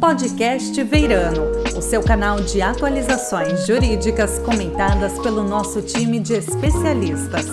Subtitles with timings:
[0.00, 1.42] Podcast Veirano,
[1.76, 7.46] o seu canal de atualizações jurídicas comentadas pelo nosso time de especialistas.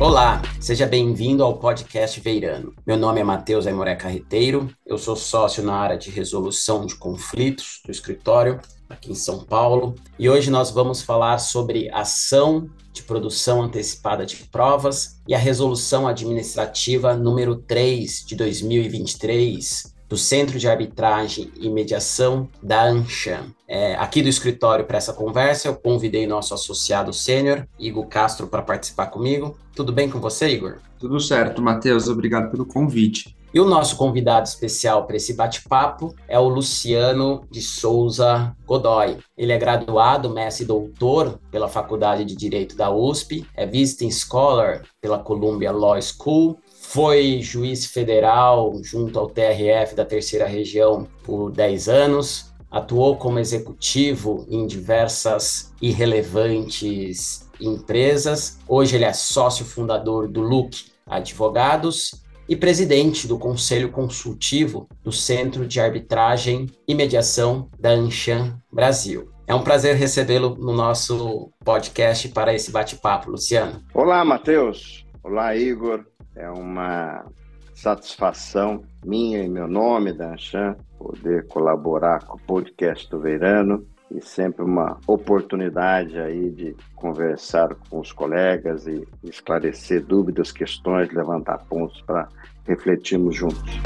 [0.00, 2.74] Olá, seja bem-vindo ao podcast Veirano.
[2.84, 7.80] Meu nome é Matheus Aimoré Carreteiro, eu sou sócio na área de resolução de conflitos
[7.84, 8.60] do escritório
[8.90, 14.36] aqui em São Paulo e hoje nós vamos falar sobre ação de produção antecipada de
[14.36, 22.48] provas e a resolução administrativa número 3 de 2023 do Centro de Arbitragem e Mediação
[22.62, 23.52] da ANCHAM.
[23.66, 28.62] É, aqui do escritório para essa conversa, eu convidei nosso associado sênior, Igor Castro, para
[28.62, 29.58] participar comigo.
[29.74, 30.76] Tudo bem com você, Igor?
[31.00, 32.06] Tudo certo, Matheus.
[32.06, 33.36] Obrigado pelo convite.
[33.54, 39.18] E o nosso convidado especial para esse bate-papo é o Luciano de Souza Godoy.
[39.38, 44.82] Ele é graduado, mestre e doutor pela Faculdade de Direito da USP, é visiting scholar
[45.00, 51.88] pela Columbia Law School, foi juiz federal junto ao TRF da Terceira Região por 10
[51.88, 58.58] anos, atuou como executivo em diversas irrelevantes empresas.
[58.66, 65.66] Hoje ele é sócio fundador do LUC Advogados e presidente do Conselho Consultivo do Centro
[65.66, 69.30] de Arbitragem e Mediação da Anshan Brasil.
[69.46, 73.82] É um prazer recebê-lo no nosso podcast para esse bate-papo, Luciano.
[73.92, 75.06] Olá, Matheus.
[75.22, 76.04] Olá, Igor.
[76.34, 77.26] É uma
[77.74, 84.20] satisfação minha e meu nome da Anshan poder colaborar com o podcast do Veirano e
[84.20, 92.00] sempre uma oportunidade aí de conversar com os colegas e esclarecer dúvidas, questões, levantar pontos
[92.02, 92.28] para
[92.66, 93.80] refletirmos juntos.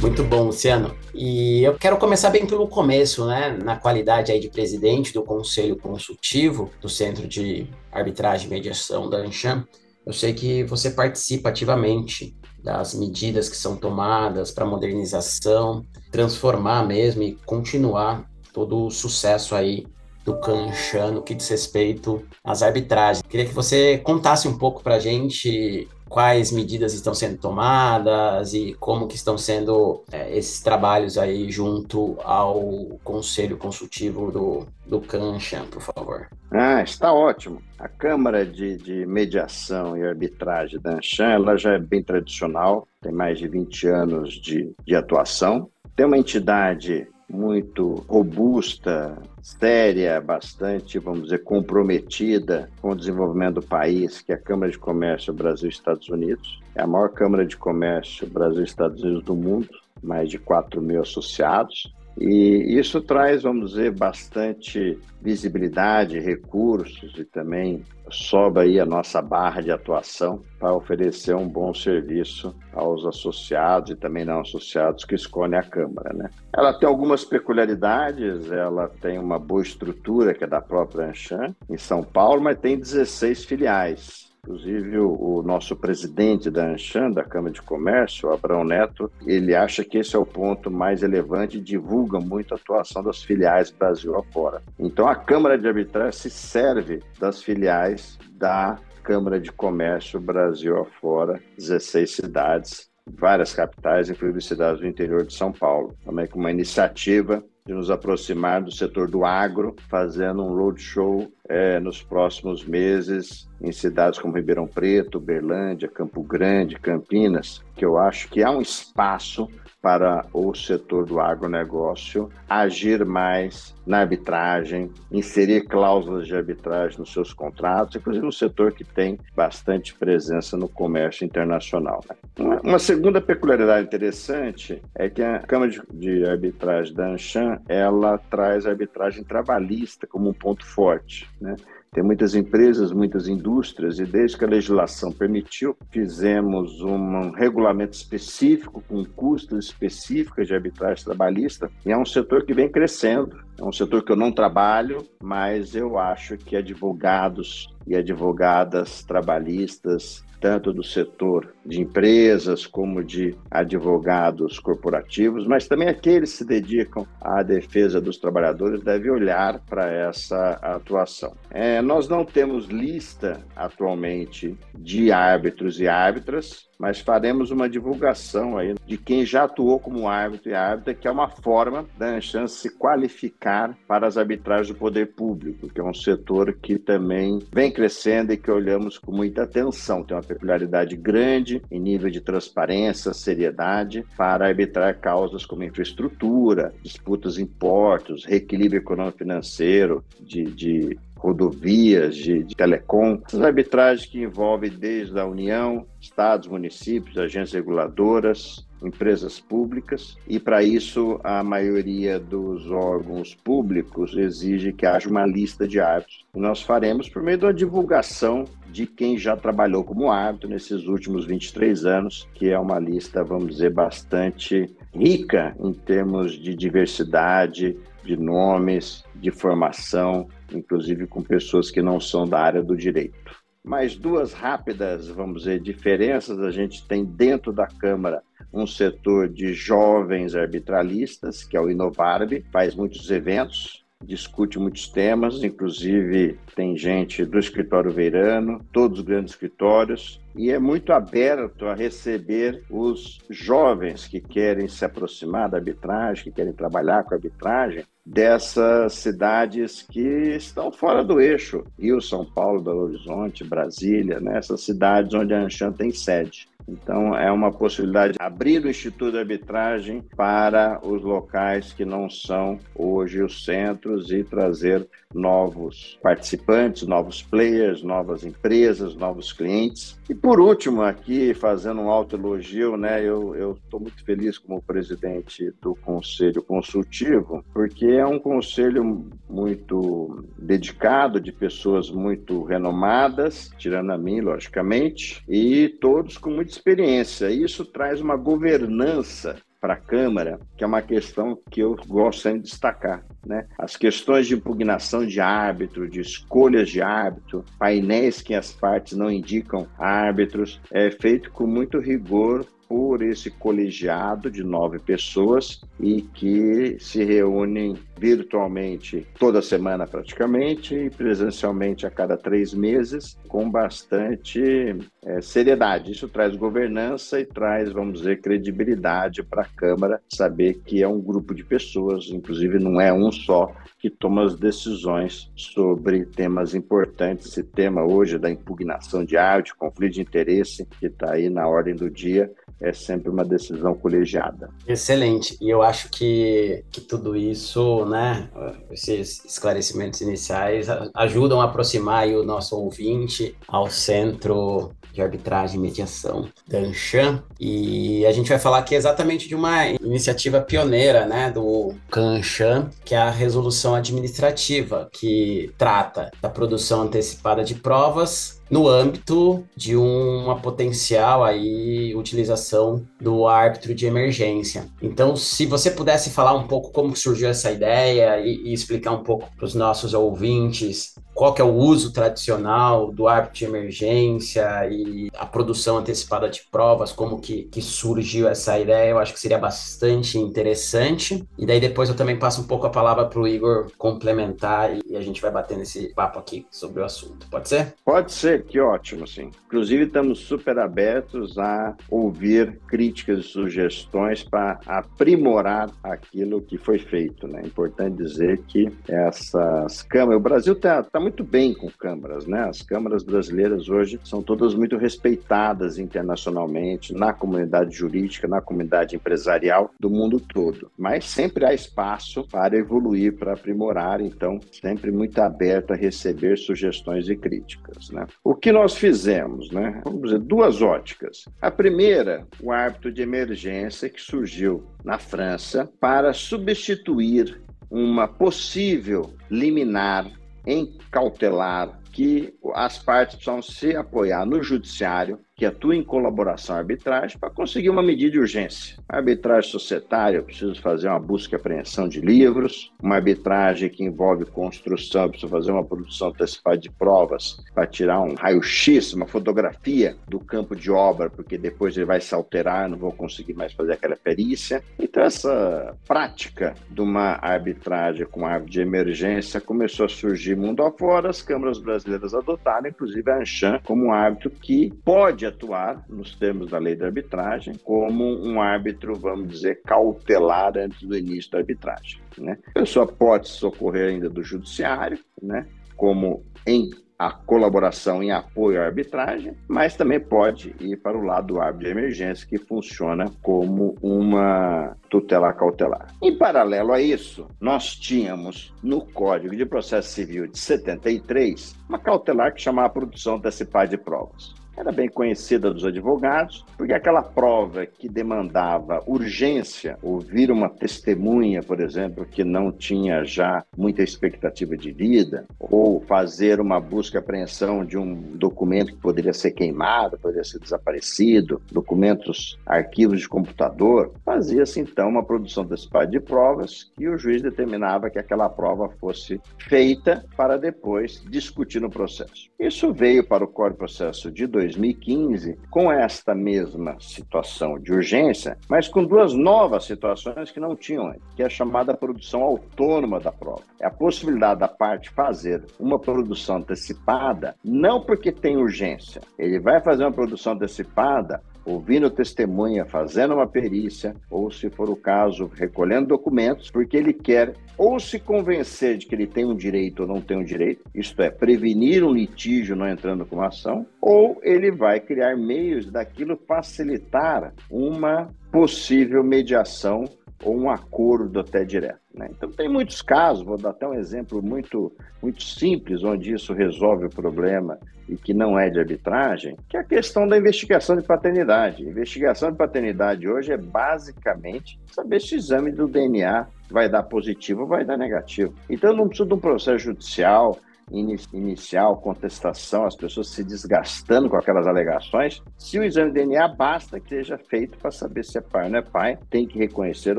[0.00, 0.94] Muito bom, Luciano.
[1.14, 3.58] E eu quero começar bem pelo começo, né?
[3.62, 9.18] Na qualidade aí de presidente do Conselho Consultivo do Centro de Arbitragem e Mediação da
[9.18, 9.66] Ancham,
[10.06, 17.22] eu sei que você participa ativamente das medidas que são tomadas para modernização, transformar mesmo
[17.22, 19.86] e continuar todo o sucesso aí
[20.24, 23.22] do Canchan no que diz respeito às arbitragens.
[23.22, 28.74] Queria que você contasse um pouco para a gente quais medidas estão sendo tomadas e
[28.80, 35.66] como que estão sendo é, esses trabalhos aí junto ao Conselho Consultivo do, do Canchan,
[35.66, 36.28] por favor.
[36.50, 37.60] Ah, está ótimo.
[37.78, 43.12] A Câmara de, de Mediação e Arbitragem da Anshan, ela já é bem tradicional, tem
[43.12, 45.68] mais de 20 anos de, de atuação.
[45.94, 54.22] Tem uma entidade muito robusta, séria, bastante, vamos dizer, comprometida com o desenvolvimento do país,
[54.22, 56.60] que é a Câmara de Comércio Brasil-Estados Unidos.
[56.74, 59.68] É a maior Câmara de Comércio Brasil-Estados Unidos do mundo,
[60.02, 61.92] mais de 4 mil associados.
[62.18, 69.60] E isso traz, vamos dizer, bastante visibilidade, recursos e também sobe aí a nossa barra
[69.60, 75.58] de atuação para oferecer um bom serviço aos associados e também não associados que escolhem
[75.58, 76.12] a Câmara.
[76.14, 76.30] Né?
[76.56, 81.76] Ela tem algumas peculiaridades, ela tem uma boa estrutura que é da própria Anshan, em
[81.76, 84.25] São Paulo, mas tem 16 filiais.
[84.46, 89.98] Inclusive, o, nosso presidente da Anshan, da Câmara de Comércio, Abraão Neto, ele acha que
[89.98, 94.62] esse é o ponto mais relevante e divulga muito a atuação das filiais Brasil afora.
[94.78, 101.40] Então, a Câmara de Arbitragem se serve das filiais da Câmara de Comércio Brasil afora,
[101.58, 105.96] 16 cidades, várias capitais, inclusive cidades do interior de São Paulo.
[106.04, 111.78] Também com uma iniciativa de nos aproximar do setor do agro, fazendo um roadshow é,
[111.80, 118.28] nos próximos meses em cidades como Ribeirão Preto, Berlândia, Campo Grande, Campinas, que eu acho
[118.28, 119.48] que há um espaço
[119.86, 127.32] para o setor do agronegócio agir mais na arbitragem, inserir cláusulas de arbitragem nos seus
[127.32, 132.04] contratos, inclusive um setor que tem bastante presença no comércio internacional.
[132.36, 132.58] Né?
[132.64, 138.66] Uma, segunda peculiaridade interessante é que a Câmara de, de Arbitragem da Anshan, ela traz
[138.66, 141.30] a arbitragem trabalhista como um ponto forte.
[141.40, 141.54] Né?
[141.92, 148.82] Tem muitas empresas, muitas indústrias, e desde que a legislação permitiu, fizemos um regulamento específico,
[148.86, 153.45] com custos específicos de arbitragem trabalhista, e é um setor que vem crescendo.
[153.58, 160.24] É um setor que eu não trabalho, mas eu acho que advogados e advogadas trabalhistas
[160.40, 167.06] tanto do setor de empresas como de advogados corporativos, mas também aqueles que se dedicam
[167.20, 171.34] à defesa dos trabalhadores devem olhar para essa atuação.
[171.50, 178.74] É, nós não temos lista atualmente de árbitros e árbitras, mas faremos uma divulgação aí
[178.86, 182.76] de quem já atuou como árbitro e árbitra, que é uma forma da Anchan se
[182.76, 183.45] qualificar
[183.86, 188.36] para as arbitragens do poder público, que é um setor que também vem crescendo e
[188.36, 190.02] que olhamos com muita atenção.
[190.02, 197.38] Tem uma peculiaridade grande em nível de transparência, seriedade, para arbitrar causas como infraestrutura, disputas
[197.38, 205.18] em portos, reequilíbrio econômico-financeiro, de, de rodovias, de, de telecom, essas arbitragens que envolvem desde
[205.18, 213.34] a União, estados, municípios, agências reguladoras, empresas públicas, e para isso a maioria dos órgãos
[213.34, 216.24] públicos exige que haja uma lista de árbitros.
[216.34, 221.24] E nós faremos por meio da divulgação de quem já trabalhou como árbitro nesses últimos
[221.24, 228.16] 23 anos, que é uma lista, vamos dizer, bastante rica em termos de diversidade, de
[228.16, 233.16] nomes, de formação, inclusive com pessoas que não são da área do direito.
[233.64, 238.22] Mais duas rápidas, vamos dizer, diferenças a gente tem dentro da Câmara
[238.52, 245.42] um setor de jovens arbitralistas, que é o Inovarb, faz muitos eventos, discute muitos temas,
[245.42, 251.74] inclusive tem gente do escritório Veirano, todos os grandes escritórios, e é muito aberto a
[251.74, 257.84] receber os jovens que querem se aproximar da arbitragem, que querem trabalhar com a arbitragem,
[258.04, 260.00] dessas cidades que
[260.36, 264.38] estão fora do eixo, Rio, São Paulo, Belo Horizonte, Brasília, né?
[264.38, 266.48] essas cidades onde a Anshan tem sede.
[266.68, 272.10] Então, é uma possibilidade de abrir o Instituto de Arbitragem para os locais que não
[272.10, 279.98] são hoje os centros e trazer novos participantes, novos players, novas empresas, novos clientes.
[280.08, 285.52] E por último, aqui, fazendo um alto elogio, né, eu estou muito feliz como presidente
[285.60, 293.98] do Conselho Consultivo, porque é um conselho muito dedicado, de pessoas muito renomadas, tirando a
[293.98, 297.30] mim, logicamente, e todos com muita experiência.
[297.30, 299.36] Isso traz uma governança
[299.66, 303.04] para a Câmara, que é uma questão que eu gosto sempre de destacar.
[303.26, 303.48] Né?
[303.58, 309.10] As questões de impugnação de árbitro, de escolhas de árbitro, painéis que as partes não
[309.10, 316.76] indicam árbitros, é feito com muito rigor por esse colegiado de nove pessoas e que
[316.80, 325.20] se reúnem virtualmente toda semana praticamente e presencialmente a cada três meses com bastante é,
[325.20, 325.92] seriedade.
[325.92, 331.00] Isso traz governança e traz, vamos dizer, credibilidade para a Câmara saber que é um
[331.00, 337.28] grupo de pessoas, inclusive não é um só, que toma as decisões sobre temas importantes.
[337.28, 341.74] Esse tema hoje da impugnação de arte, conflito de interesse, que está aí na ordem
[341.74, 342.30] do dia,
[342.60, 344.50] é sempre uma decisão colegiada.
[344.66, 345.36] Excelente.
[345.40, 348.28] E eu acho que, que tudo isso, né,
[348.70, 356.26] esses esclarecimentos iniciais ajudam a aproximar o nosso ouvinte ao centro de arbitragem e mediação
[356.48, 357.22] da Anshan.
[357.38, 362.94] E a gente vai falar aqui exatamente de uma iniciativa pioneira, né, do CANCHAN, que
[362.94, 370.40] é a resolução administrativa, que trata da produção antecipada de provas no âmbito de uma
[370.40, 374.66] potencial aí utilização do árbitro de emergência.
[374.80, 379.02] Então, se você pudesse falar um pouco como surgiu essa ideia e, e explicar um
[379.02, 384.68] pouco para os nossos ouvintes qual que é o uso tradicional do árbitro de emergência
[384.70, 389.18] e a produção antecipada de provas, como que, que surgiu essa ideia, eu acho que
[389.18, 391.26] seria bastante interessante.
[391.38, 394.94] E daí depois eu também passo um pouco a palavra para o Igor complementar e
[394.94, 397.26] a gente vai bater nesse papo aqui sobre o assunto.
[397.30, 397.74] Pode ser?
[397.82, 399.30] Pode ser, que ótimo, sim.
[399.46, 407.26] Inclusive estamos super abertos a ouvir críticas e sugestões para aprimorar aquilo que foi feito.
[407.26, 407.40] Né?
[407.42, 412.48] É importante dizer que essas câmaras, o Brasil está tá muito bem com câmaras, né?
[412.48, 419.70] As câmaras brasileiras hoje são todas muito respeitadas internacionalmente, na comunidade jurídica, na comunidade empresarial
[419.78, 420.68] do mundo todo.
[420.76, 427.08] Mas sempre há espaço para evoluir, para aprimorar, então sempre muito aberto a receber sugestões
[427.08, 428.04] e críticas, né?
[428.24, 429.82] O que nós fizemos, né?
[429.84, 431.26] Vamos dizer, duas óticas.
[431.40, 440.10] A primeira, o árbitro de emergência que surgiu na França para substituir uma possível liminar
[440.46, 446.58] em cautelar que as partes precisam se apoiar no judiciário que atua em colaboração à
[446.60, 448.78] arbitragem para conseguir uma medida de urgência.
[448.88, 454.24] Arbitragem societária, eu preciso fazer uma busca e apreensão de livros, uma arbitragem que envolve
[454.24, 459.94] construção, eu preciso fazer uma produção antecipada de provas para tirar um raio-x, uma fotografia
[460.08, 463.74] do campo de obra, porque depois ele vai se alterar, não vou conseguir mais fazer
[463.74, 464.64] aquela perícia.
[464.78, 471.10] Então, essa prática de uma arbitragem com árbitro de emergência começou a surgir mundo afora,
[471.10, 476.50] as câmaras brasileiras adotaram, inclusive a Anchan, como um árbitro que pode atuar, nos termos
[476.50, 482.00] da lei da arbitragem, como um árbitro, vamos dizer, cautelar antes do início da arbitragem.
[482.18, 482.38] Né?
[482.54, 485.46] A pessoa pode socorrer ainda do judiciário, né?
[485.76, 491.34] como em a colaboração em apoio à arbitragem, mas também pode ir para o lado
[491.34, 495.88] do árbitro de emergência, que funciona como uma tutela cautelar.
[496.02, 502.32] Em paralelo a isso, nós tínhamos no Código de Processo Civil de 73 uma cautelar
[502.32, 507.88] que chamava produção antecipada de provas era bem conhecida dos advogados, porque aquela prova que
[507.88, 515.26] demandava urgência, ouvir uma testemunha, por exemplo, que não tinha já muita expectativa de vida,
[515.38, 520.38] ou fazer uma busca e apreensão de um documento que poderia ser queimado, poderia ser
[520.38, 527.20] desaparecido, documentos, arquivos de computador, fazia-se então uma produção antecipada de provas e o juiz
[527.20, 532.30] determinava que aquela prova fosse feita para depois discutir no processo.
[532.38, 537.72] Isso veio para o Código de Processo de 2000 2015 com esta mesma situação de
[537.72, 540.76] urgência, mas com duas novas situações que não tinham
[541.14, 543.42] que é a chamada produção autônoma da prova.
[543.60, 549.00] É a possibilidade da parte fazer uma produção antecipada, não porque tem urgência.
[549.18, 554.76] Ele vai fazer uma produção antecipada ouvindo testemunha, fazendo uma perícia, ou, se for o
[554.76, 559.80] caso, recolhendo documentos, porque ele quer ou se convencer de que ele tem um direito
[559.80, 564.20] ou não tem um direito, isto é, prevenir um litígio não entrando com ação, ou
[564.22, 569.84] ele vai criar meios daquilo facilitar uma possível mediação
[570.22, 571.80] ou um acordo até direto.
[571.94, 572.08] Né?
[572.10, 576.86] Então, tem muitos casos, vou dar até um exemplo muito, muito simples, onde isso resolve
[576.86, 577.58] o problema
[577.88, 581.64] e que não é de arbitragem, que é a questão da investigação de paternidade.
[581.64, 586.82] A investigação de paternidade hoje é basicamente saber se o exame do DNA vai dar
[586.82, 588.34] positivo ou vai dar negativo.
[588.50, 590.38] Então, não precisa de um processo judicial,
[590.70, 596.88] inicial, contestação, as pessoas se desgastando com aquelas alegações, se o exame DNA basta que
[596.88, 599.98] seja feito para saber se é pai ou não é pai, tem que reconhecer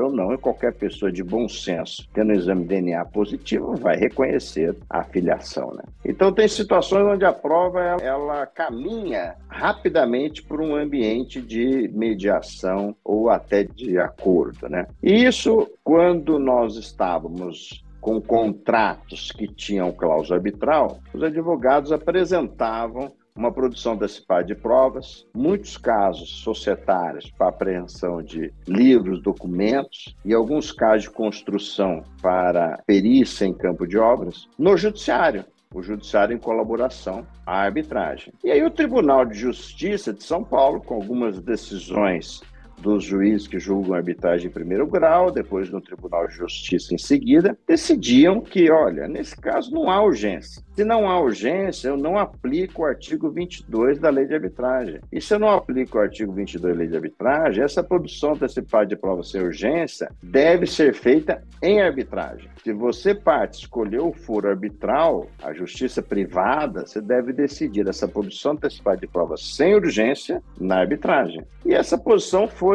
[0.00, 4.76] ou não, e qualquer pessoa de bom senso, tendo um exame DNA positivo, vai reconhecer
[4.88, 5.72] a filiação.
[5.72, 5.82] Né?
[6.04, 12.94] Então, tem situações onde a prova ela, ela caminha rapidamente por um ambiente de mediação
[13.04, 14.68] ou até de acordo.
[14.68, 14.86] Né?
[15.02, 23.52] E isso, quando nós estávamos com contratos que tinham cláusula arbitral, os advogados apresentavam uma
[23.52, 31.02] produção antecipada de provas, muitos casos societários para apreensão de livros, documentos e alguns casos
[31.02, 35.44] de construção para perícia em campo de obras, no judiciário.
[35.74, 38.32] O judiciário em colaboração à arbitragem.
[38.42, 42.40] E aí o Tribunal de Justiça de São Paulo, com algumas decisões
[42.80, 47.56] dos juízes que julgam arbitragem em primeiro grau, depois no Tribunal de Justiça em seguida,
[47.66, 50.62] decidiam que, olha, nesse caso não há urgência.
[50.74, 55.00] Se não há urgência, eu não aplico o artigo 22 da lei de arbitragem.
[55.10, 58.86] E se eu não aplico o artigo 22 da lei de arbitragem, essa produção antecipada
[58.86, 62.48] de prova sem urgência deve ser feita em arbitragem.
[62.62, 68.52] Se você, parte, escolheu o foro arbitral, a justiça privada, você deve decidir essa produção
[68.52, 71.42] antecipada de prova sem urgência na arbitragem.
[71.64, 72.67] E essa posição foi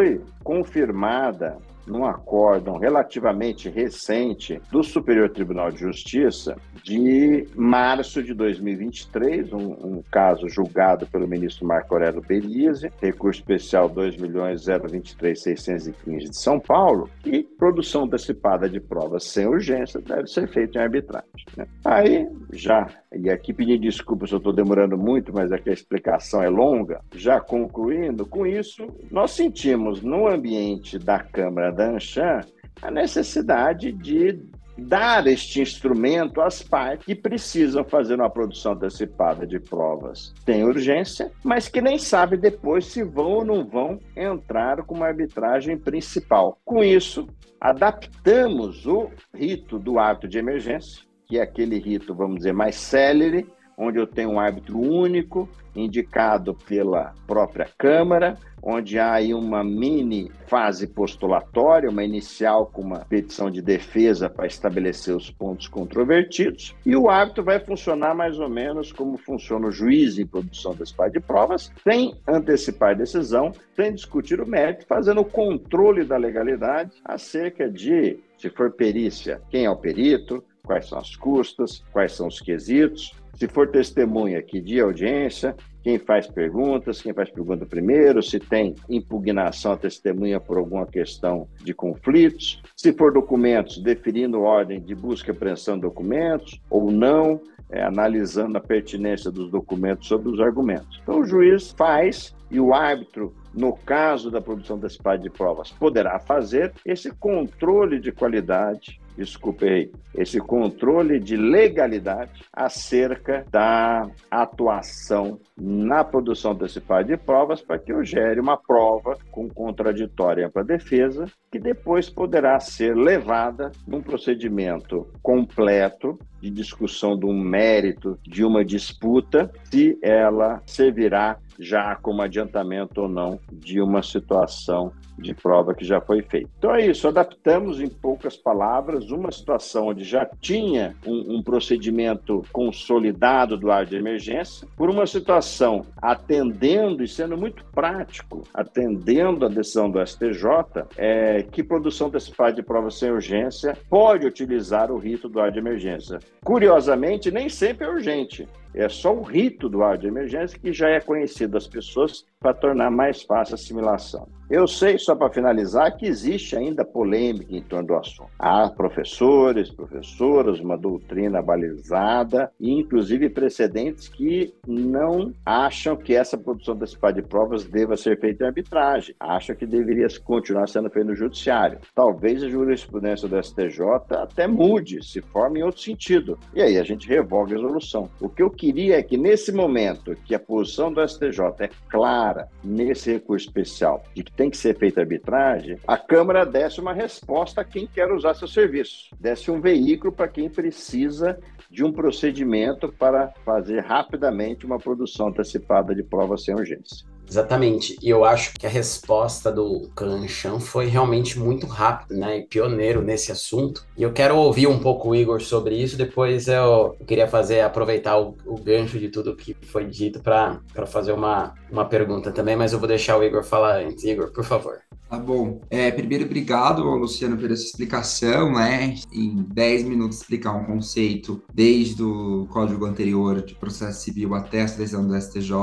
[0.44, 9.75] confirmada num acórdão relativamente recente do Superior Tribunal de Justiça de março de 2023, um,
[9.84, 17.42] um caso julgado pelo ministro Marco Aurélio Belize, recurso especial 2.023.615 de São Paulo, e
[17.44, 21.24] produção antecipada de provas sem urgência deve ser feita em arbitragem.
[21.58, 21.66] Né?
[21.84, 26.42] Aí, já, e aqui pedir desculpas se eu estou demorando muito, mas aqui a explicação
[26.42, 32.42] é longa, já concluindo, com isso, nós sentimos no ambiente da Câmara da Anshan
[32.82, 34.39] a necessidade de
[34.77, 41.32] dar este instrumento às partes que precisam fazer uma produção antecipada de provas tem urgência,
[41.44, 46.58] mas que nem sabe depois se vão ou não vão entrar com uma arbitragem principal.
[46.65, 47.27] Com isso,
[47.62, 53.48] adaptamos o rito do ato de emergência, que é aquele rito, vamos dizer, mais célere,
[53.77, 60.32] onde eu tenho um árbitro único, indicado pela própria Câmara, onde há aí uma mini
[60.48, 66.96] fase postulatória, uma inicial com uma petição de defesa para estabelecer os pontos controvertidos, e
[66.96, 71.10] o árbitro vai funcionar mais ou menos como funciona o juiz em produção desse par
[71.10, 77.70] de provas, sem antecipar decisão, sem discutir o mérito, fazendo o controle da legalidade acerca
[77.70, 82.39] de, se for perícia, quem é o perito, quais são as custas, quais são os
[82.39, 88.40] quesitos, se for testemunha, que dia audiência, quem faz perguntas, quem faz pergunta primeiro, se
[88.40, 94.96] tem impugnação à testemunha por alguma questão de conflitos, se for documentos, definindo ordem de
[94.96, 100.40] busca e apreensão de documentos ou não, é, analisando a pertinência dos documentos sobre os
[100.40, 101.00] argumentos.
[101.02, 106.20] Então, o juiz faz e o árbitro, no caso da produção antecipada de provas, poderá
[106.20, 116.03] fazer esse controle de qualidade desculpe aí, esse controle de legalidade acerca da atuação na
[116.03, 121.25] produção antecipada de provas para que eu gere uma prova com contraditória para a defesa,
[121.51, 128.65] que depois poderá ser levada num procedimento completo de discussão de um mérito de uma
[128.65, 135.86] disputa, se ela servirá já como adiantamento ou não de uma situação de prova que
[135.86, 136.50] já foi feita.
[136.58, 142.44] Então é isso, adaptamos em poucas palavras uma situação onde já tinha um, um procedimento
[142.52, 149.50] consolidado do ar de emergência, por uma situação atendendo e sendo muito prático, atendendo a
[149.50, 155.28] decisão do STJ, é, que produção antecipada de prova sem urgência pode utilizar o rito
[155.28, 156.20] do ar de emergência.
[156.44, 158.48] Curiosamente, nem sempre é urgente.
[158.74, 162.53] É só o rito do ar de emergência que já é conhecido das pessoas para
[162.53, 164.27] tornar mais fácil a assimilação.
[164.50, 168.30] Eu sei, só para finalizar, que existe ainda polêmica em torno do assunto.
[168.38, 176.75] Há professores, professoras, uma doutrina balizada e, inclusive, precedentes que não acham que essa produção
[176.75, 179.15] antecipada de provas deva ser feita em arbitragem.
[179.20, 181.80] Acham que deveria continuar sendo feita no judiciário.
[181.96, 186.38] Talvez a jurisprudência do STJ até mude, se forme em outro sentido.
[186.53, 188.10] E aí a gente revoga a resolução.
[188.20, 192.48] O que eu queria é que, nesse momento, que a posição do STJ é clara
[192.63, 197.60] nesse recurso especial de que tem que ser feita arbitragem, a Câmara desse uma resposta
[197.60, 201.38] a quem quer usar seu serviço, desse um veículo para quem precisa
[201.70, 207.05] de um procedimento para fazer rapidamente uma produção antecipada de provas sem urgência.
[207.30, 207.98] Exatamente.
[208.01, 212.38] E eu acho que a resposta do Canchan foi realmente muito rápida, né?
[212.38, 213.86] E pioneiro nesse assunto.
[213.98, 215.98] E eu quero ouvir um pouco o Igor sobre isso.
[215.98, 220.62] Depois eu, eu queria fazer, aproveitar o, o, gancho de tudo que foi dito para
[220.86, 224.03] fazer uma, uma pergunta também, mas eu vou deixar o Igor falar antes.
[224.03, 224.80] Igor, por favor.
[225.13, 225.62] Tá bom.
[225.70, 228.96] É, primeiro, obrigado, Luciano, por essa explicação, né?
[229.12, 234.65] Em 10 minutos explicar um conceito desde o código anterior de processo civil até a
[234.65, 235.53] decisão do STJ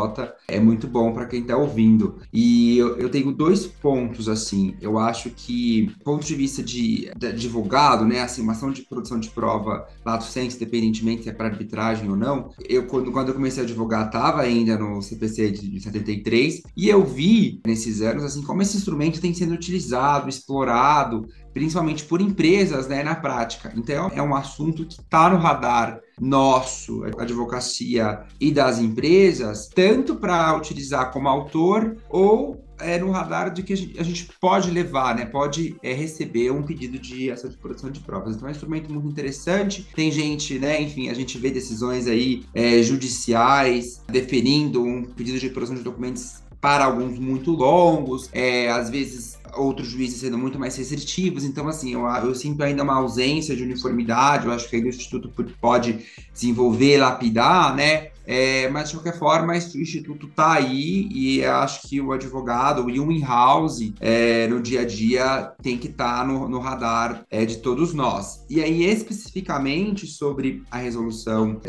[0.47, 2.21] é muito bom para quem está ouvindo.
[2.33, 4.77] E eu, eu, tenho dois pontos, assim.
[4.81, 8.21] Eu acho que, do ponto de vista de, de advogado, né?
[8.21, 12.15] Assim, uma ação de produção de prova lato sensu, independentemente se é para arbitragem ou
[12.15, 16.63] não, eu, quando, quando eu comecei a advogar, estava ainda no CPC de, de 73
[16.77, 22.21] e eu vi nesses anos, assim, como esse instrumento tem sendo utilizado, explorado, principalmente por
[22.21, 23.73] empresas, né, na prática.
[23.77, 30.55] Então, é um assunto que está no radar nosso, advocacia e das empresas, tanto para
[30.57, 35.27] utilizar como autor ou é, no radar de que a gente pode levar, né?
[35.27, 38.37] Pode é, receber um pedido de ação de produção de provas.
[38.37, 39.87] Então é um instrumento muito interessante.
[39.95, 40.81] Tem gente, né?
[40.81, 46.41] Enfim, a gente vê decisões aí é, judiciais deferindo um pedido de produção de documentos
[46.61, 51.45] para alguns muito longos, é, às vezes outros juízes sendo muito mais restritivos.
[51.45, 54.47] Então, assim, eu, eu sinto ainda uma ausência de uniformidade.
[54.47, 58.09] Eu acho que aí o Instituto pode desenvolver, lapidar, né?
[58.27, 63.01] É, mas, de qualquer forma, o Instituto está aí e acho que o advogado e
[63.01, 67.45] o in-house é, no dia a dia tem que estar tá no, no, radar é,
[67.45, 68.45] de todos nós.
[68.49, 71.61] E aí, especificamente sobre a resolução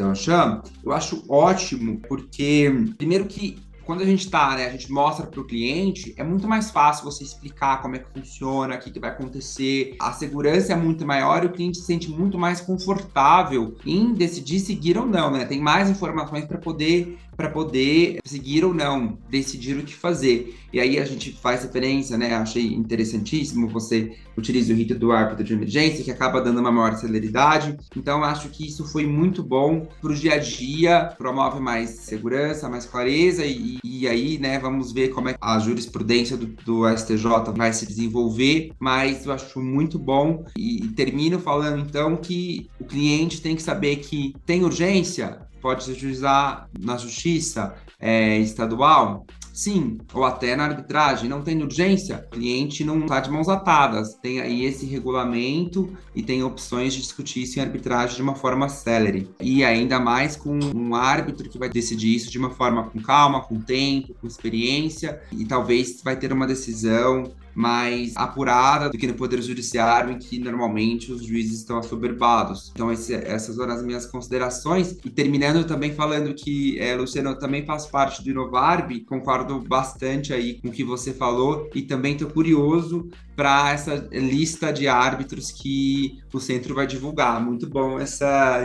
[0.84, 5.39] eu acho ótimo, porque, primeiro que quando a gente está, né, a gente mostra para
[5.39, 9.00] o cliente, é muito mais fácil você explicar como é que funciona, o que, que
[9.00, 9.96] vai acontecer.
[10.00, 14.60] A segurança é muito maior e o cliente se sente muito mais confortável em decidir
[14.60, 15.46] seguir ou não, né?
[15.46, 20.56] Tem mais informações para poder para poder seguir ou não, decidir o que fazer.
[20.72, 22.36] E aí a gente faz referência, né?
[22.36, 26.96] Achei interessantíssimo, você utiliza o rito do árbitro de emergência, que acaba dando uma maior
[26.96, 27.76] celeridade.
[27.98, 32.70] Então, acho que isso foi muito bom para o dia a dia, promove mais segurança,
[32.70, 37.52] mais clareza, e, e aí, né, vamos ver como é a jurisprudência do, do STJ
[37.58, 40.46] vai se desenvolver, mas eu acho muito bom.
[40.56, 45.84] E, e termino falando, então, que o cliente tem que saber que tem urgência, pode
[45.84, 49.26] se utilizar na justiça é, estadual?
[49.54, 54.15] Sim, ou até na arbitragem, não tem urgência, o cliente não está de mãos atadas.
[54.15, 58.69] Tem aí esse regulamento e tem opções de discutir isso em arbitragem de uma forma
[58.69, 59.30] célere.
[59.41, 63.41] E ainda mais com um árbitro que vai decidir isso de uma forma com calma,
[63.41, 69.14] com tempo, com experiência, e talvez vai ter uma decisão mais apurada do que no
[69.14, 72.72] Poder Judiciário, em que normalmente os juízes estão assoberbados.
[72.74, 74.98] Então, esse, essas foram as minhas considerações.
[75.04, 80.56] E terminando também falando que, é, Luciano, também faz parte do Inovarb, concordo bastante aí
[80.62, 86.20] com o que você falou e também estou curioso para essa lista de árbitros que
[86.34, 87.44] o centro vai divulgar.
[87.44, 88.62] Muito bom essa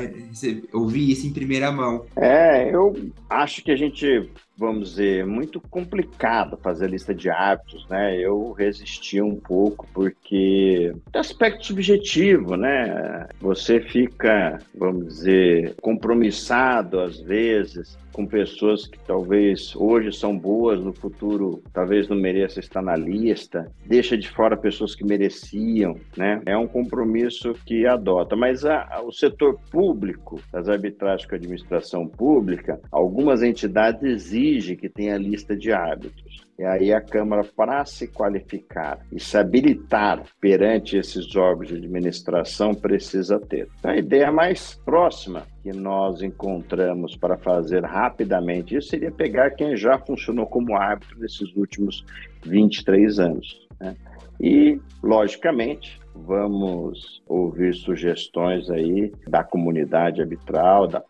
[0.73, 2.05] ouvir isso em primeira mão.
[2.17, 2.95] É, eu
[3.29, 8.19] acho que a gente vamos dizer, muito complicado fazer a lista de árbitros, né?
[8.19, 13.29] Eu resisti um pouco porque tem aspecto subjetivo, né?
[13.41, 20.95] Você fica, vamos dizer, compromissado às vezes com pessoas que talvez hoje são boas, no
[20.95, 26.41] futuro talvez não mereçam estar na lista, deixa de fora pessoas que mereciam, né?
[26.47, 28.35] É um compromisso que adota.
[28.35, 34.89] Mas a, o setor público, as arbitragens com a administração pública, algumas entidades exigem que
[34.89, 36.47] tenha lista de árbitros.
[36.59, 42.75] E aí a Câmara, para se qualificar e se habilitar perante esses órgãos de administração,
[42.75, 43.69] precisa ter.
[43.79, 49.77] Então, a ideia mais próxima que nós encontramos para fazer rapidamente isso seria pegar quem
[49.77, 52.05] já funcionou como árbitro nesses últimos
[52.45, 53.67] 23 anos.
[53.79, 53.95] Né?
[54.41, 61.01] E, logicamente, vamos ouvir sugestões aí da comunidade arbitral, da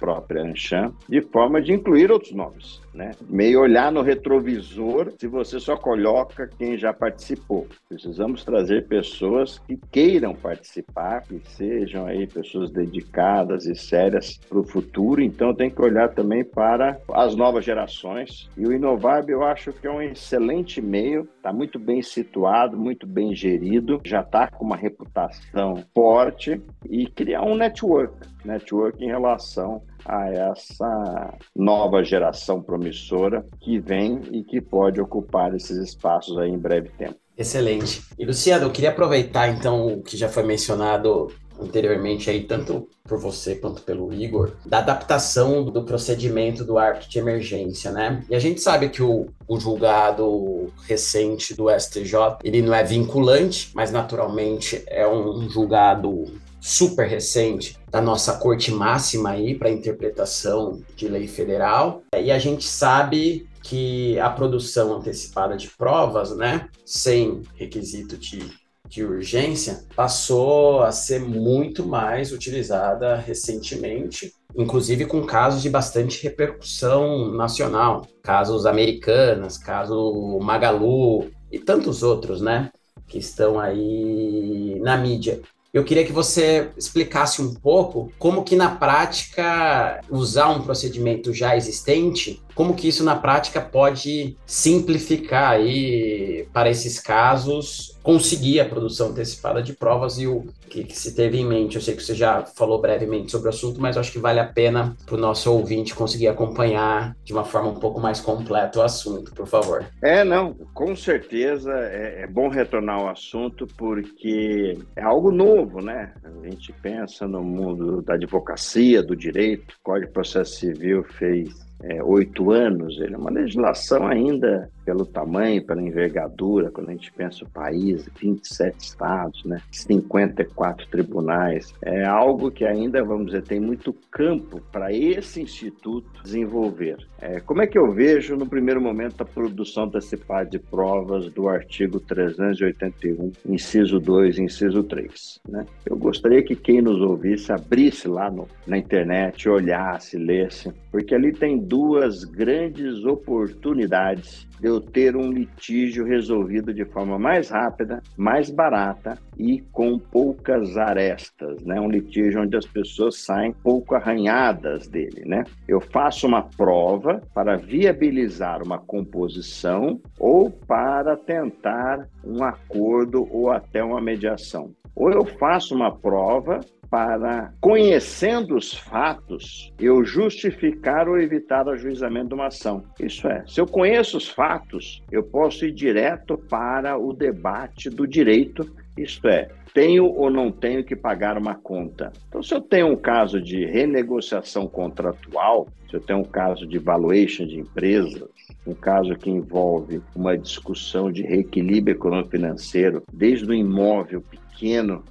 [0.00, 3.12] própria Anshan, de forma de incluir outros nomes né?
[3.28, 7.66] Meio olhar no retrovisor se você só coloca quem já participou.
[7.88, 14.64] Precisamos trazer pessoas que queiram participar, que sejam aí pessoas dedicadas e sérias para o
[14.64, 15.22] futuro.
[15.22, 18.48] Então tem que olhar também para as novas gerações.
[18.56, 23.06] E o Inovab eu acho que é um excelente meio, está muito bem situado, muito
[23.06, 29.82] bem gerido, já está com uma reputação forte e criar um network, network em relação
[30.04, 36.58] a essa nova geração promissora que vem e que pode ocupar esses espaços aí em
[36.58, 37.16] breve tempo.
[37.36, 38.02] Excelente.
[38.18, 41.28] E Luciano, eu queria aproveitar então o que já foi mencionado
[41.60, 47.18] anteriormente aí, tanto por você quanto pelo Igor, da adaptação do procedimento do árbitro de
[47.18, 48.24] emergência, né?
[48.28, 53.70] E a gente sabe que o, o julgado recente do STJ, ele não é vinculante,
[53.74, 56.26] mas naturalmente é um julgado
[56.60, 62.02] super recente da nossa corte máxima aí para interpretação de lei federal.
[62.14, 68.42] E a gente sabe que a produção antecipada de provas, né, sem requisito de,
[68.88, 77.32] de urgência, passou a ser muito mais utilizada recentemente, inclusive com casos de bastante repercussão
[77.32, 82.70] nacional, casos americanas, caso Magalu e tantos outros, né,
[83.06, 85.40] que estão aí na mídia.
[85.72, 91.56] Eu queria que você explicasse um pouco como que na prática usar um procedimento já
[91.56, 99.08] existente como que isso na prática pode simplificar aí para esses casos conseguir a produção
[99.08, 101.76] antecipada de provas e o que, que, se teve em mente.
[101.76, 104.46] Eu sei que você já falou brevemente sobre o assunto, mas acho que vale a
[104.46, 108.82] pena para o nosso ouvinte conseguir acompanhar de uma forma um pouco mais completa o
[108.82, 109.86] assunto, por favor.
[110.02, 116.12] É, não, com certeza é, é bom retornar ao assunto porque é algo novo, né?
[116.22, 121.69] A gente pensa no mundo da advocacia, do direito, o Código de Processo Civil fez
[121.82, 127.12] é, oito anos, ele é uma legislação ainda pelo tamanho, pela envergadura, quando a gente
[127.12, 133.60] pensa o país, 27 estados, né, 54 tribunais, é algo que ainda, vamos dizer, tem
[133.60, 136.96] muito campo para esse instituto desenvolver.
[137.20, 141.48] É, como é que eu vejo, no primeiro momento, a produção antecipada de provas do
[141.48, 145.40] artigo 381, inciso 2 inciso 3?
[145.48, 145.66] Né?
[145.84, 151.32] Eu gostaria que quem nos ouvisse abrisse lá no, na internet, olhasse, lesse, porque ali
[151.32, 158.50] tem duas grandes oportunidades de eu ter um litígio resolvido de forma mais rápida, mais
[158.50, 161.80] barata e com poucas arestas, né?
[161.80, 165.44] Um litígio onde as pessoas saem pouco arranhadas dele, né?
[165.68, 173.82] Eu faço uma prova para viabilizar uma composição ou para tentar um acordo ou até
[173.82, 174.72] uma mediação.
[174.96, 176.58] Ou eu faço uma prova
[176.90, 182.82] para, conhecendo os fatos, eu justificar ou evitar o ajuizamento de uma ação.
[182.98, 188.06] Isso é, se eu conheço os fatos, eu posso ir direto para o debate do
[188.06, 192.12] direito Isto é, tenho ou não tenho que pagar uma conta.
[192.28, 196.78] Então, se eu tenho um caso de renegociação contratual, se eu tenho um caso de
[196.78, 198.28] valuation de empresas,
[198.66, 204.49] um caso que envolve uma discussão de reequilíbrio econômico-financeiro, desde o imóvel pequeno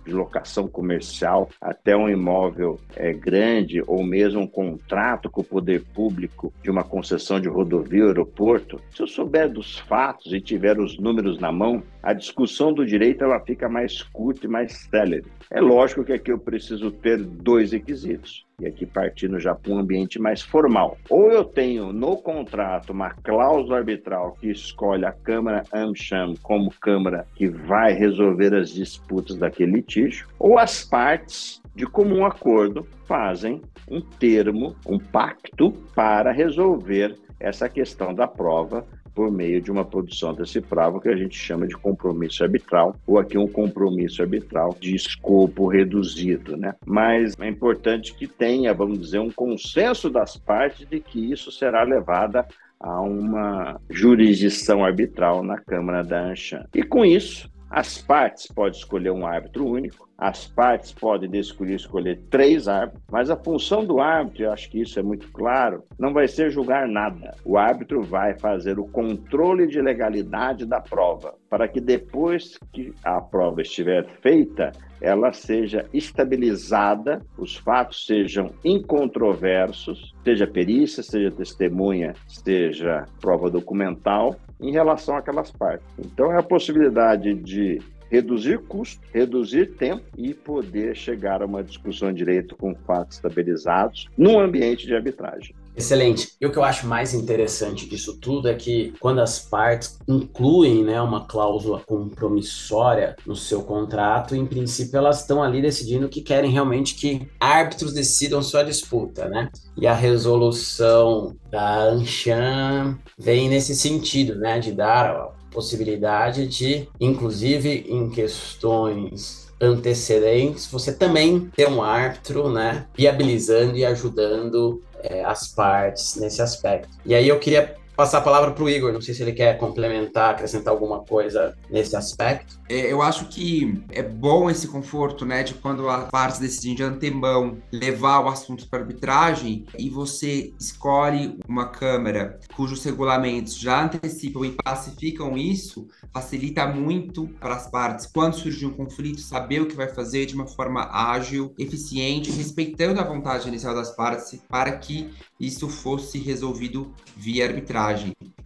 [0.06, 5.84] de locação comercial até um imóvel é, grande ou mesmo um contrato com o poder
[5.94, 10.80] público de uma concessão de rodovia ou aeroporto, se eu souber dos fatos e tiver
[10.80, 15.26] os números na mão, a discussão do direito ela fica mais curta e mais célere.
[15.50, 19.80] É lógico que aqui eu preciso ter dois requisitos e aqui partindo já para um
[19.80, 20.98] ambiente mais formal.
[21.10, 27.26] Ou eu tenho no contrato uma cláusula arbitral que escolhe a Câmara AmCham como Câmara
[27.36, 34.02] que vai resolver as disputas daquele litígio, ou as partes de comum acordo fazem um
[34.02, 41.00] termo, um pacto para resolver essa questão da prova por meio de uma produção decifrável
[41.00, 46.56] que a gente chama de compromisso arbitral, ou aqui um compromisso arbitral de escopo reduzido,
[46.56, 46.76] né?
[46.86, 51.84] Mas é importante que tenha, vamos dizer, um consenso das partes de que isso será
[51.84, 52.44] levado
[52.80, 56.66] a uma jurisdição arbitral na Câmara da Anshan.
[56.74, 62.20] E com isso, as partes podem escolher um árbitro único, as partes podem escolher, escolher
[62.30, 66.12] três árbitros, mas a função do árbitro, eu acho que isso é muito claro, não
[66.12, 67.36] vai ser julgar nada.
[67.46, 73.22] O árbitro vai fazer o controle de legalidade da prova, para que depois que a
[73.22, 74.72] prova estiver feita,
[75.02, 84.72] ela seja estabilizada, os fatos sejam incontroversos, seja perícia, seja testemunha, seja prova documental, em
[84.72, 85.88] relação àquelas partes.
[85.98, 92.12] Então, é a possibilidade de reduzir custo, reduzir tempo e poder chegar a uma discussão
[92.12, 95.56] de direito com fatos estabilizados num ambiente de arbitragem.
[95.76, 96.34] Excelente.
[96.42, 100.84] E o que eu acho mais interessante disso tudo é que quando as partes incluem
[100.84, 106.52] né, uma cláusula compromissória no seu contrato, em princípio elas estão ali decidindo que querem
[106.52, 109.50] realmente que árbitros decidam sua disputa, né?
[109.78, 118.10] E a resolução da Anshan vem nesse sentido, né, de dar possibilidade de, inclusive em
[118.10, 126.42] questões antecedentes, você também ter um árbitro, né, viabilizando e ajudando é, as partes nesse
[126.42, 126.90] aspecto.
[127.06, 128.94] E aí eu queria passar a palavra para o Igor.
[128.94, 132.58] Não sei se ele quer complementar, acrescentar alguma coisa nesse aspecto.
[132.70, 136.84] É, eu acho que é bom esse conforto, né, de quando as partes decidem de
[136.84, 144.46] antemão levar o assunto para arbitragem e você escolhe uma Câmara cujos regulamentos já antecipam
[144.46, 149.76] e pacificam isso, facilita muito para as partes, quando surgir um conflito, saber o que
[149.76, 155.10] vai fazer de uma forma ágil, eficiente, respeitando a vontade inicial das partes, para que
[155.40, 157.89] isso fosse resolvido via arbitragem.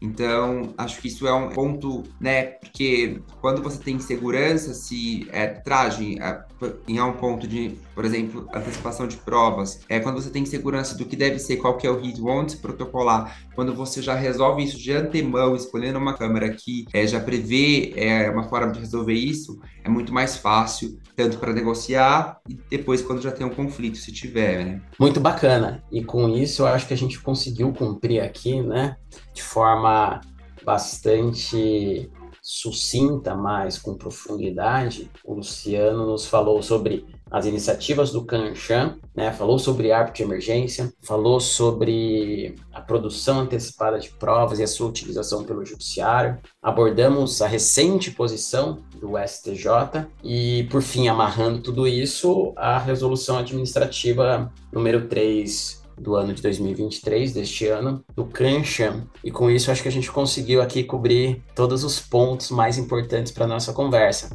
[0.01, 2.43] Então, acho que isso é um ponto, né?
[2.43, 6.43] Porque quando você tem segurança, se é arbitragem, é,
[6.87, 11.05] em um ponto de, por exemplo, antecipação de provas, é quando você tem segurança do
[11.05, 14.63] que deve ser, qual que é o hit, onde se protocolar, quando você já resolve
[14.63, 19.13] isso de antemão, escolhendo uma câmera que é, já prevê é, uma forma de resolver
[19.13, 23.97] isso, é muito mais fácil, tanto para negociar e depois quando já tem um conflito,
[23.97, 24.81] se tiver, né?
[24.99, 25.83] Muito bacana.
[25.91, 28.95] E com isso, eu acho que a gente conseguiu cumprir aqui, né?
[29.33, 30.21] de forma
[30.65, 32.09] bastante
[32.41, 39.31] sucinta, mas com profundidade, o Luciano nos falou sobre as iniciativas do Canchan, né?
[39.31, 44.87] falou sobre árbitro de emergência, falou sobre a produção antecipada de provas e a sua
[44.87, 52.53] utilização pelo judiciário, abordamos a recente posição do STJ e, por fim, amarrando tudo isso,
[52.55, 59.03] a resolução administrativa número 3 do ano de 2023, deste ano, do Cancha.
[59.23, 63.31] E com isso, acho que a gente conseguiu aqui cobrir todos os pontos mais importantes
[63.31, 64.29] para nossa conversa.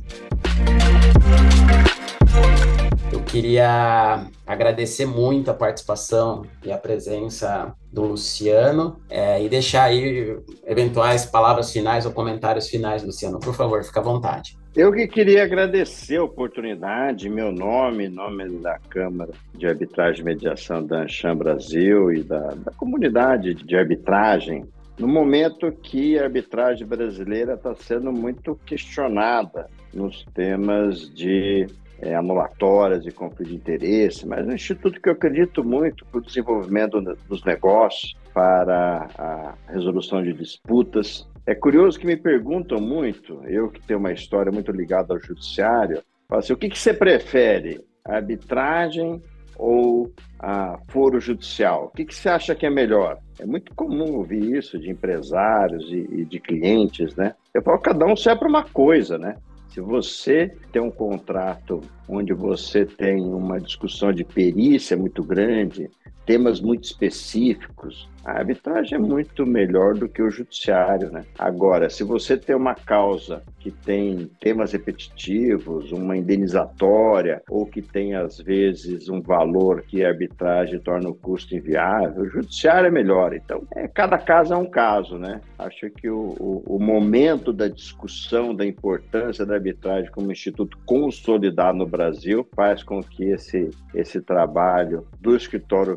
[3.29, 10.35] Queria agradecer muito a participação e a presença do Luciano é, e deixar aí
[10.67, 13.38] eventuais palavras finais ou comentários finais, Luciano.
[13.38, 14.57] Por favor, fica à vontade.
[14.75, 20.87] Eu que queria agradecer a oportunidade, meu nome, nome da Câmara de Arbitragem e Mediação
[20.87, 24.64] da Ancham Brasil e da, da comunidade de arbitragem,
[24.99, 31.67] no momento que a arbitragem brasileira está sendo muito questionada nos temas de
[32.01, 36.23] é, anulatórias e conflito de interesse, mas um instituto que eu acredito muito para o
[36.23, 43.71] desenvolvimento dos negócios, para a resolução de disputas, é curioso que me perguntam muito, eu
[43.71, 49.23] que tenho uma história muito ligada ao judiciário, assim, o que, que você prefere, arbitragem
[49.57, 51.87] ou a foro judicial?
[51.87, 53.19] O que, que você acha que é melhor?
[53.41, 57.35] É muito comum ouvir isso de empresários e, e de clientes, né?
[57.53, 59.37] Eu falo, cada um serve para uma coisa, né?
[59.79, 65.88] Se você tem um contrato onde você tem uma discussão de perícia muito grande,
[66.29, 71.25] temas muito específicos, a arbitragem é muito melhor do que o judiciário, né?
[71.38, 78.14] Agora, se você tem uma causa que tem temas repetitivos, uma indenizatória, ou que tem,
[78.14, 83.33] às vezes, um valor que a arbitragem torna o custo inviável, o judiciário é melhor.
[83.33, 85.41] Então, é, cada caso é um caso, né?
[85.59, 91.79] Acho que o, o, o momento da discussão da importância da arbitragem como instituto consolidado
[91.79, 95.97] no Brasil faz com que esse, esse trabalho do escritório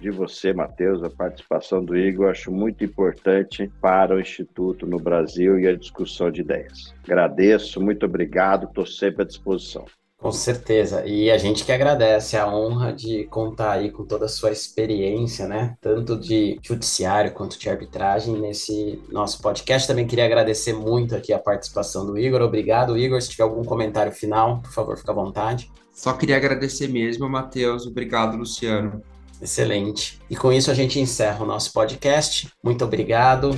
[0.00, 5.58] De você, Matheus, a participação do Igor, acho muito importante para o Instituto no Brasil
[5.58, 6.94] e a discussão de ideias.
[7.04, 9.84] Agradeço, muito obrigado, estou sempre à disposição.
[10.20, 11.06] Com certeza.
[11.06, 15.48] E a gente que agradece a honra de contar aí com toda a sua experiência,
[15.48, 15.78] né?
[15.80, 19.88] Tanto de judiciário quanto de arbitragem nesse nosso podcast.
[19.88, 22.42] Também queria agradecer muito aqui a participação do Igor.
[22.42, 23.22] Obrigado, Igor.
[23.22, 25.72] Se tiver algum comentário final, por favor, fique à vontade.
[25.90, 27.86] Só queria agradecer mesmo, Matheus.
[27.86, 29.02] Obrigado, Luciano.
[29.40, 30.20] Excelente.
[30.28, 32.52] E com isso a gente encerra o nosso podcast.
[32.62, 33.52] Muito obrigado.